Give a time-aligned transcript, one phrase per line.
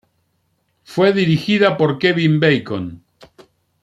[0.83, 3.03] Fue dirigida por Kevin Bacon.